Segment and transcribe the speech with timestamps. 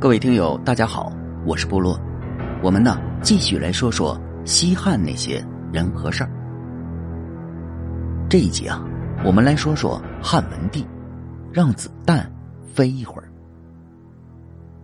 [0.00, 1.12] 各位听友，大家好，
[1.44, 2.00] 我是部落。
[2.62, 6.30] 我们呢，继续来说说西汉那些人和事儿。
[8.30, 8.80] 这一集啊，
[9.24, 10.86] 我们来说说汉文帝，
[11.52, 12.32] 让子弹
[12.72, 13.28] 飞一会儿。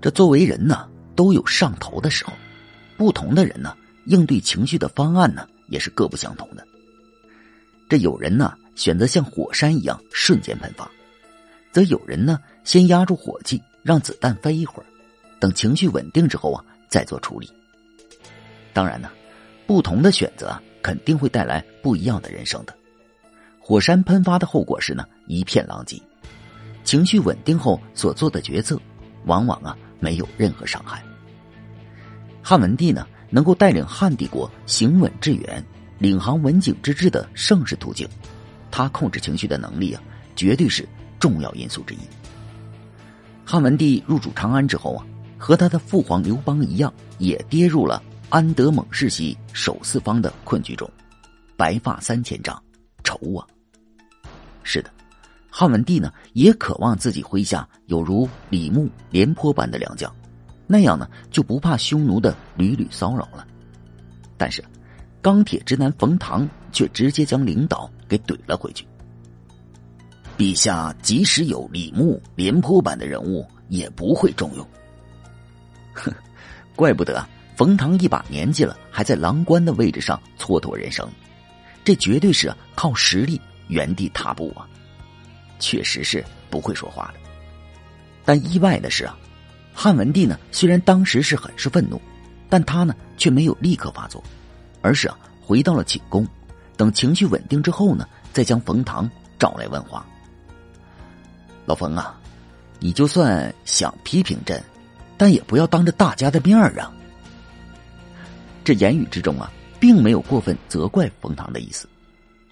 [0.00, 2.32] 这作为人呢，都有上头的时候，
[2.96, 3.76] 不同的人呢，
[4.06, 6.66] 应对情绪的方案呢，也是各不相同的。
[7.88, 10.90] 这有人呢，选择像火山一样瞬间喷发，
[11.70, 13.62] 则有人呢，先压住火气。
[13.86, 14.86] 让子弹飞一会儿，
[15.38, 17.50] 等情绪稳定之后啊，再做处理。
[18.72, 19.10] 当然呢，
[19.66, 22.74] 不同的选择肯定会带来不一样的人生的。
[23.58, 26.00] 火山喷发的后果是呢，一片狼藉；
[26.84, 28.80] 情绪稳定后所做的决策，
[29.24, 31.02] 往往啊没有任何伤害。
[32.42, 35.64] 汉文帝呢，能够带领汉帝国行稳致远、
[35.98, 38.08] 领航文景之治的盛世途径，
[38.70, 40.02] 他控制情绪的能力啊，
[40.36, 41.98] 绝对是重要因素之一。
[43.44, 45.04] 汉文帝入主长安之后啊，
[45.38, 50.90] 和他的父皇刘邦一样，也跌入了安得猛士兮守四方的困局中，
[51.56, 52.60] 白发三千丈，
[53.04, 53.46] 愁啊！
[54.62, 54.90] 是的，
[55.50, 60.12] 汉文帝呢也渴望自己麾下有如李牧、廉颇般的良将，
[60.66, 63.46] 那样呢就不怕匈奴的屡屡骚扰了。
[64.36, 64.64] 但是，
[65.22, 68.86] 钢铁直男冯唐却直接将领导给怼了回去。
[70.36, 74.66] 陛下即使有李牧、廉颇般的人物，也不会重用。
[75.96, 76.12] 哼，
[76.76, 81.08] 怪不得冯唐一把年纪了，还在郎官的位置上蹉跎人生，
[81.84, 84.68] 这绝对是靠实力原地踏步啊！
[85.58, 87.20] 确实是不会说话的。
[88.24, 89.16] 但意外的是啊，
[89.72, 92.00] 汉文帝呢，虽然当时是很是愤怒，
[92.50, 94.22] 但他呢却没有立刻发作，
[94.82, 96.26] 而是回到了寝宫，
[96.76, 100.06] 等情绪稳定之后呢，再将冯唐找来问话。
[101.64, 102.20] 老冯啊，
[102.80, 104.62] 你就算想批评朕，
[105.16, 106.92] 但也不要当着大家的面儿啊。
[108.64, 111.88] 这言语之中啊，并没有过分责怪冯唐的意思。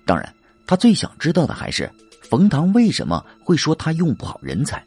[0.07, 0.35] 当然，
[0.67, 1.91] 他最想知道的还是
[2.23, 4.85] 冯唐为什么会说他用不好人才。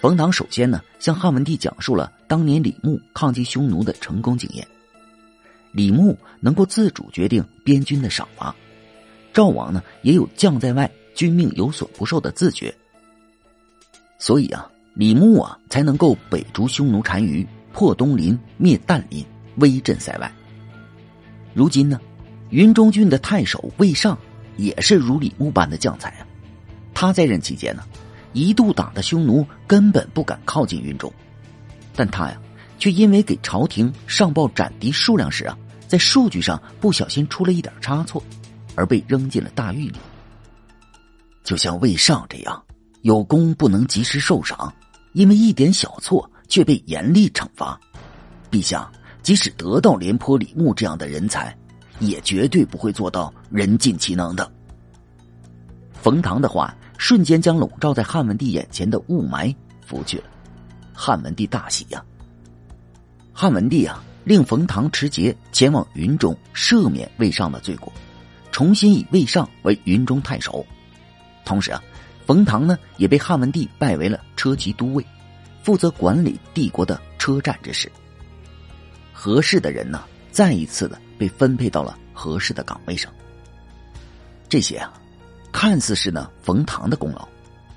[0.00, 4.66] 冯唐首先呢，向汉文帝讲述了当年李牧抗击匈奴的成功经验。
[5.72, 8.54] 李牧能够自主决定边军的赏罚，
[9.32, 10.90] 赵王呢也有将在外。
[11.14, 12.74] 君命有所不受的自觉，
[14.18, 19.24] 所以啊，李牧啊才能够北逐匈奴单于，破东林，灭旦林，
[19.56, 20.32] 威震塞外。
[21.52, 22.00] 如今呢，
[22.50, 24.16] 云中郡的太守魏尚
[24.56, 26.26] 也是如李牧般的将才啊。
[26.94, 27.82] 他在任期间呢，
[28.32, 31.12] 一度打的匈奴根本不敢靠近云中，
[31.96, 32.40] 但他呀，
[32.78, 38.22] 却因为给朝廷上报斩敌数量时啊，在数据上不小心出了一点差错，
[38.76, 39.98] 而被扔进了大狱里。
[41.42, 42.62] 就像魏尚这样，
[43.02, 44.72] 有功不能及时受赏，
[45.14, 47.80] 因为一点小错却被严厉惩罚。
[48.50, 48.88] 陛下
[49.22, 51.56] 即使得到廉颇、李牧这样的人才，
[51.98, 54.52] 也绝对不会做到人尽其能的。
[55.94, 59.54] 冯唐的话瞬间将笼罩在汉文帝眼前的雾霾
[59.86, 60.24] 拂去了，
[60.92, 62.04] 汉文帝大喜呀。
[63.32, 67.92] 汉文帝啊，令冯唐持节前往云中赦免魏尚的罪过，
[68.52, 70.64] 重新以魏尚为云中太守。
[71.44, 71.82] 同时啊，
[72.26, 75.04] 冯唐呢也被汉文帝拜为了车骑都尉，
[75.62, 77.90] 负责管理帝国的车站之事。
[79.12, 83.12] 合适的人呢，再一次的被分配到了合适的岗位上。
[84.48, 84.92] 这些啊，
[85.52, 87.28] 看似是呢冯唐的功劳，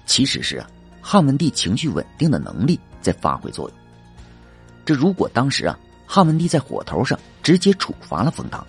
[0.06, 0.70] 其实是啊
[1.02, 3.78] 汉文帝情绪稳定的能力在发挥作用。
[4.86, 8.66] 这如果当时啊汉文帝在火头上直接处罚了冯唐，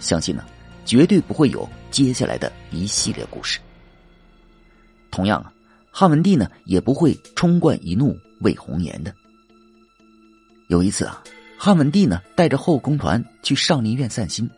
[0.00, 0.44] 相信呢
[0.84, 3.58] 绝对不会有接下来的一系列故事。
[5.10, 5.52] 同样啊，
[5.90, 9.14] 汉文帝呢也不会冲冠一怒为红颜的。
[10.68, 11.22] 有一次啊，
[11.56, 14.48] 汉文帝呢带着后宫团去上林苑散心，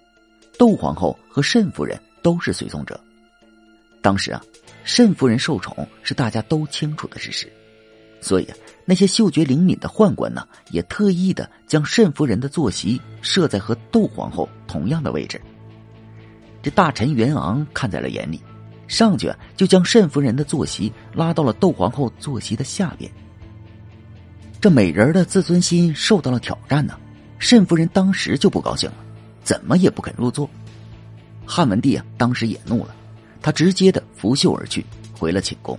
[0.59, 2.99] 窦皇后和慎夫人都是随从者。
[4.01, 4.43] 当时啊，
[4.85, 7.53] 慎夫人受宠是大家都清楚的事实，
[8.21, 15.41] 所以啊，那些嗅觉灵敏的宦官呢，也特意的将慎夫人的坐席设在和窦皇后同样的位置。
[16.62, 18.41] 这大臣袁昂看在了眼里。
[18.88, 23.08] 上去就将慎夫人的坐席拉到了窦皇后坐席的下边。
[24.61, 26.99] 这美人的自尊心受到了挑战呢，
[27.38, 28.96] 慎夫人当时就不高兴了，
[29.44, 30.50] 怎么也不肯入座。
[31.46, 32.94] 汉文帝啊，当时也怒了，
[33.40, 35.79] 他直接的拂袖而去，回了寝宫。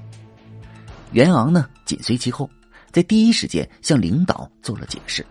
[1.12, 2.50] 袁昂呢，紧随其后，
[2.92, 5.26] 在第一时间向领导做了解释。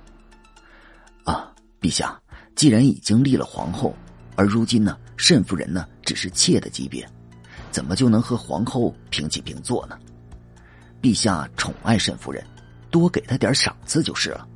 [1.24, 1.50] 啊，
[1.81, 2.20] 陛下，
[2.54, 3.96] 既然已经立了皇后，
[4.36, 7.08] 而如今呢，慎夫人呢，只是妾的级别。
[7.70, 9.99] 怎么就能和皇后平起平坐呢？
[11.00, 12.44] 陛下宠爱沈夫人，
[12.91, 14.47] 多给她点赏赐就是了，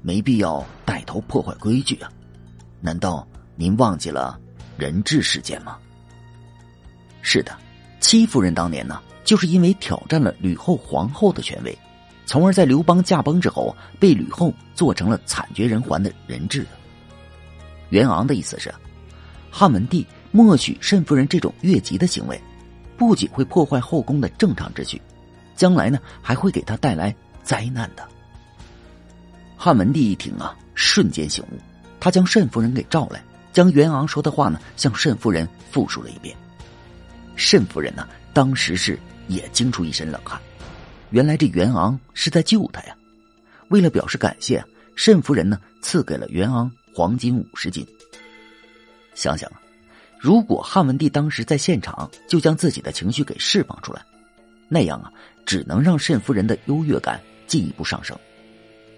[0.00, 2.10] 没必要带头破坏规矩啊！
[2.80, 3.26] 难道
[3.56, 4.40] 您忘记了
[4.78, 5.76] 人质事件吗？
[7.20, 7.54] 是的，
[8.00, 11.78] 戚夫人当年呢，就是因为挑战了吕后皇后的权威，
[12.24, 16.66] 从而在刘邦驾崩之后，被吕后做成了惨绝人寰的人质。
[17.90, 18.72] 袁昂的意思是，
[19.50, 22.40] 汉文帝默许慎夫人这种越级的行为，
[23.00, 25.00] 不仅会破坏后宫的正常秩序，
[25.56, 28.06] 将来呢还会给他带来灾难的。
[29.56, 31.58] 汉文帝一听啊，瞬间醒悟，
[31.98, 33.24] 他将慎夫人给召来，
[33.54, 36.36] 将袁昂说的话呢向慎夫人复述了一遍。
[37.36, 38.98] 慎夫人呢，当时是
[39.28, 40.38] 也惊出一身冷汗，
[41.08, 42.94] 原来这袁昂是在救他呀。
[43.68, 44.62] 为了表示感谢，
[44.94, 46.70] 慎夫人呢赐给了袁昂。
[46.94, 47.86] 黄金五十斤。
[49.14, 49.50] 想想，
[50.22, 54.02] 如果汉文帝当时在现场就将自己的情绪给释放出来，
[54.68, 55.10] 那样啊，
[55.46, 58.14] 只能让慎夫人的优越感进一步上升。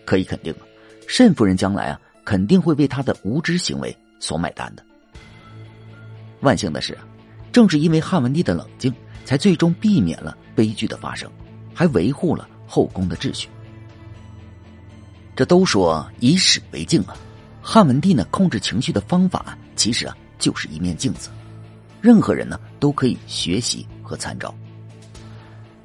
[0.04, 0.66] 可以肯定啊，
[1.06, 4.84] 慎夫人将来啊，肯定会为他的无知行为所买单的。
[6.40, 6.98] 万幸的是，
[7.52, 8.92] 正是因为汉文帝的冷静，
[9.24, 11.30] 才最终避免了悲剧的发生，
[11.72, 13.48] 还维护了后宫的秩序。
[15.36, 17.14] 这都说以史为镜啊。
[17.62, 21.30] 汉文帝呢，控制情绪的方法其实啊，就是一面镜子，
[22.00, 24.52] 任何人呢都可以学习和参照。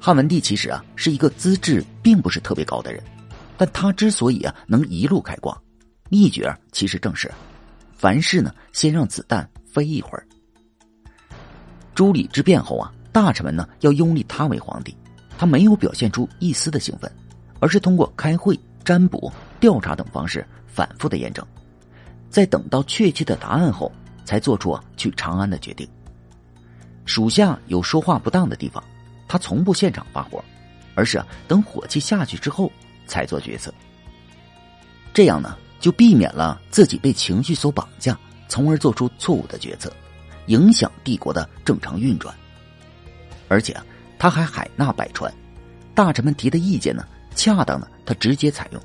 [0.00, 3.00] 汉文帝其实啊是一个资质并不是特别高的人，
[3.56, 5.56] 但他之所以啊能一路开挂，
[6.10, 7.32] 秘诀其实正是，
[7.96, 10.26] 凡事呢先让子弹飞一会儿。
[11.94, 14.92] 朱理之变后啊，大臣们呢要拥立他为皇帝，
[15.38, 17.08] 他没有表现出一丝的兴奋，
[17.60, 21.46] 而是通过开会、占卜、调查等方式反复的验证。
[22.28, 23.90] 在等到确切的答案后，
[24.28, 25.88] 才做出去长安的决定。
[27.06, 28.84] 属下有说话不当的地方，
[29.26, 30.44] 他从不现场发火，
[30.94, 32.70] 而是等火气下去之后
[33.06, 33.72] 才做决策。
[35.14, 39.90] 这样呢，就避免了自己被情绪所绑架，从而做出错误的决策，
[40.48, 42.34] 影响帝国的正常运转。
[43.48, 43.86] 而且啊，
[44.18, 45.32] 他还海纳百川，
[45.94, 47.02] 大臣们提的意见呢，
[47.34, 48.82] 恰当的他直接采用，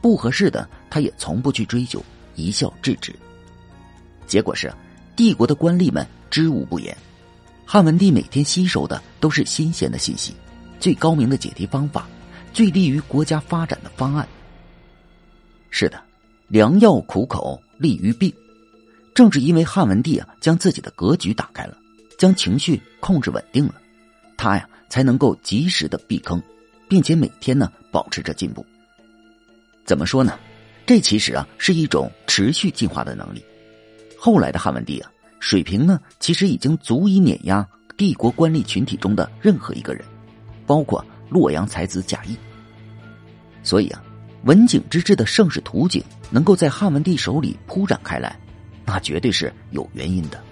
[0.00, 2.00] 不合适的他也从不去追究。
[2.36, 3.12] 一笑置之。
[4.26, 4.72] 结果是，
[5.16, 6.96] 帝国的官吏们知无不言。
[7.64, 10.34] 汉文帝每天吸收的都是新鲜的信息，
[10.78, 12.06] 最高明的解题方法，
[12.52, 14.28] 最利于国家发展的方案。
[15.70, 16.00] 是的，
[16.48, 18.32] 良药苦口利于病。
[19.14, 21.78] 正是因为汉文帝啊，将自己的格局打开了，
[22.18, 23.74] 将情绪控制稳定了，
[24.36, 26.42] 他呀才能够及时的避坑，
[26.88, 28.64] 并且每天呢保持着进步。
[29.84, 30.38] 怎么说呢？
[30.84, 33.42] 这其实啊是一种持续进化的能力。
[34.24, 40.02] 后来的汉文帝啊，水平呢其实已经足以碾压帝国官吏群体中的任何一个人，
[40.66, 42.34] 包括洛阳才子贾谊。
[43.62, 44.02] 所以啊，
[44.44, 48.34] 文景之治的盛世图景能够在汉文帝手里铺展开来，
[48.86, 50.42] 那绝对是有原因的。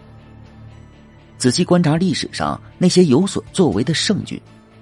[1.38, 4.38] 仔细观察历史上那些有所作为的圣君，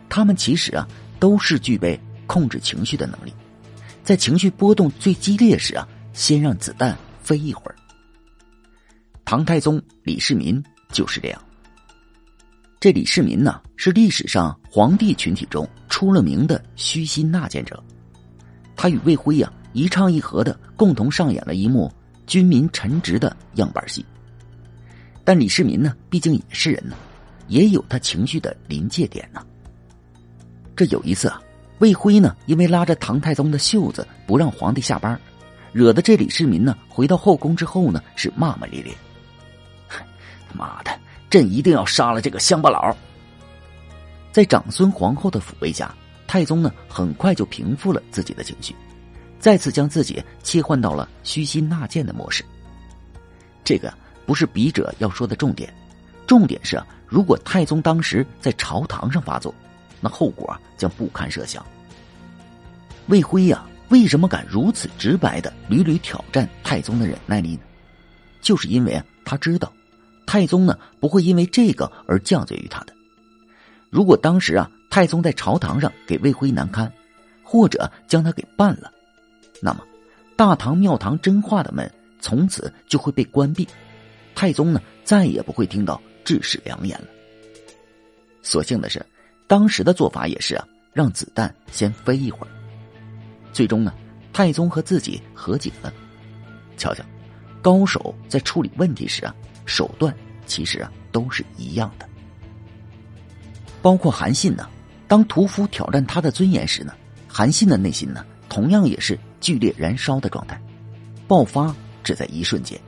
[0.09, 0.85] 他们其实啊
[1.21, 1.97] 都是具备
[2.27, 3.33] 控制情绪的能力。
[4.03, 7.77] 在情绪波动最激烈时啊，先让子弹飞一会儿。
[9.31, 10.61] 唐太宗李世民
[10.91, 11.41] 就是这样。
[12.81, 17.81] 这李世民呢，是历史上皇帝群体中出了名的虚心纳谏者。
[18.75, 21.89] 他与魏辉呀一唱一和的共同上演了一幕
[22.27, 24.05] 君民臣职的样板戏。
[25.23, 26.97] 但李世民呢，毕竟也是人呢，
[27.47, 29.41] 也有他情绪的临界点呢。
[30.75, 31.41] 这有一次啊。
[31.79, 35.17] 魏辉呢，因为拉着唐太宗的袖子不让皇帝下班，
[35.73, 38.93] 惹得这李世民呢回到后宫之后呢是骂骂咧咧。
[40.55, 40.91] 妈的，
[41.29, 42.97] 朕一定要杀了这个乡巴佬！
[44.33, 45.95] 在长孙皇后的抚慰下，
[46.27, 48.75] 太宗呢很快就平复了自己的情绪，
[49.39, 52.45] 再次将自己切换到了虚心纳谏的模式。
[53.65, 53.93] 这个
[54.27, 55.73] 不是笔者要说的重点，
[56.27, 59.55] 重点是啊，如果太宗当时在朝堂上发作。
[60.03, 61.63] 那后果将不堪设想。
[63.09, 67.61] 魏辉呀，为什么敢如此直白的屡屡挑战太宗的忍耐力呢？
[68.41, 69.71] 就是因为啊，他知道
[70.31, 72.93] 太宗呢不会因为这个而降罪于他的。
[73.91, 76.93] 如果当时啊，太宗在朝堂上给魏辉难堪，
[77.43, 78.93] 或者将他给办了，
[79.61, 79.81] 那么
[80.37, 83.67] 大唐庙堂真话的门从此就会被关闭，
[84.33, 87.09] 太宗呢再也不会听到治世良言了。
[88.41, 89.05] 所幸的是。
[89.49, 92.51] 当时的做法也是啊，让子弹先飞一会儿。
[93.53, 93.93] 最终呢，
[94.33, 95.93] 太宗和自己和解了。
[96.77, 97.03] 瞧瞧，
[97.61, 99.35] 高手在处理问题时啊，
[99.71, 100.13] 手段
[100.47, 102.09] 其实啊都是一样的。
[103.81, 104.69] 包括韩信呢，
[105.07, 106.93] 当屠夫挑战他的尊严时呢，
[107.29, 110.61] 韩信的内心呢同样也是剧烈燃烧的状态，
[111.29, 112.79] 爆发只在一瞬间。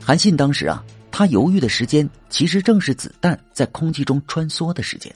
[0.00, 5.12] 韩信当时啊，他犹豫的时间其实正是子弹在空气中穿梭的时间。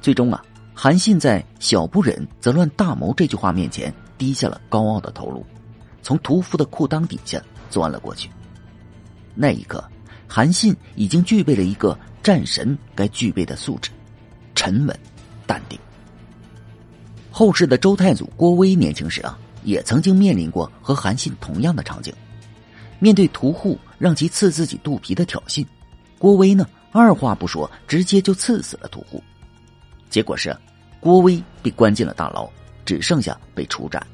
[0.00, 0.40] 最终啊，
[0.72, 5.44] 韩信在“小不忍则乱大谋”这句话面前低下了高傲的头颅，
[6.00, 8.30] 从屠夫的裤裆底下钻了过去。
[9.40, 9.82] 那一刻，
[10.26, 13.92] 韩信已经具备了一个战神该具备的素质：
[14.56, 14.98] 沉稳、
[15.46, 15.78] 淡定。
[17.30, 22.12] 后世的周太祖郭威年轻时啊，也曾经面临过和韩信同样的场景。
[22.98, 25.64] 面对屠户让其刺自己肚皮的挑衅，
[26.18, 29.22] 郭威呢二话不说，直接就刺死了屠户。
[30.10, 30.56] 结果是，
[30.98, 32.50] 郭威被关进了大牢，
[32.84, 34.04] 只剩下被处斩。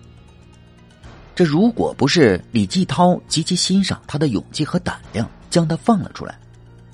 [1.35, 6.39] 这如果不是李继涛极其欣赏他的勇气和胆量，将他放了出来，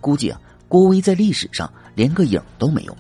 [0.01, 2.97] 估计啊，郭威在历史上连个影都没有。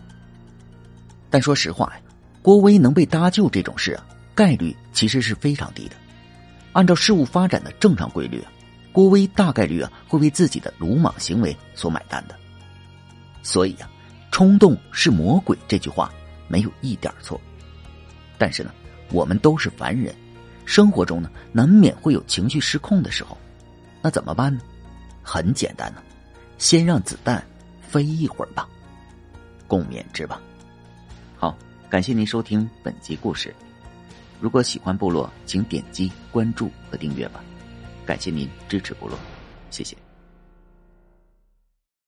[1.30, 2.00] 但说实话呀，
[2.42, 4.04] 郭威能被搭救这种事啊，
[4.34, 5.96] 概率其实是非常低的。
[6.72, 8.52] 按照事物发展的正常规律啊。
[8.92, 12.34] 郭威大概率啊会为自己的鲁莽行为所买单的，
[13.40, 13.88] 所以呀，
[14.32, 16.12] 冲动是魔鬼这句话
[16.48, 17.40] 没有一点错。
[18.36, 18.72] 但是呢，
[19.12, 20.12] 我们都是凡人，
[20.64, 23.36] 生活中呢难免会有情绪失控的时候，
[24.02, 24.60] 那怎么办呢？
[25.22, 26.02] 很简单呢，
[26.58, 27.44] 先让子弹
[27.80, 28.68] 飞一会儿吧，
[29.66, 30.40] 共勉之吧。
[31.36, 31.56] 好，
[31.88, 33.54] 感谢您收听本集故事。
[34.40, 37.44] 如果喜欢部落，请点击关注和订阅吧。
[38.06, 39.18] 感谢您支持部落，
[39.70, 40.09] 谢谢。